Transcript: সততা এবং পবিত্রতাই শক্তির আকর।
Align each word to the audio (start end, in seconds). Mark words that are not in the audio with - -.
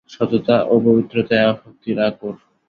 সততা 0.09 0.55
এবং 0.65 0.79
পবিত্রতাই 0.87 1.43
শক্তির 1.61 1.97
আকর। 2.07 2.33